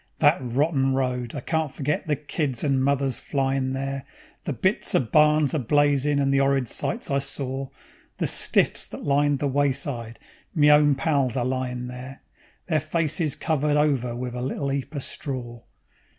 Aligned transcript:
That 0.17 0.39
rotten 0.41 0.95
road! 0.95 1.35
I 1.35 1.41
can't 1.41 1.71
forget 1.71 2.07
the 2.07 2.15
kids 2.15 2.63
and 2.63 2.83
mothers 2.83 3.19
flyin' 3.19 3.73
there, 3.73 4.03
The 4.45 4.53
bits 4.53 4.95
of 4.95 5.11
barns 5.11 5.53
a 5.53 5.59
blazin' 5.59 6.17
and 6.17 6.33
the 6.33 6.41
'orrid 6.41 6.67
sights 6.67 7.11
I 7.11 7.19
sor; 7.19 7.69
The 8.17 8.25
stiffs 8.25 8.87
that 8.87 9.03
lined 9.05 9.37
the 9.37 9.47
wayside, 9.47 10.17
me 10.55 10.71
own 10.71 10.95
pals 10.95 11.35
a 11.35 11.43
lyin' 11.43 11.85
there, 11.85 12.23
Their 12.65 12.79
faces 12.79 13.35
covered 13.35 13.77
over 13.77 14.15
wiv 14.15 14.33
a 14.33 14.41
little 14.41 14.71
'eap 14.73 14.95
of 14.95 15.03
stror. 15.03 15.65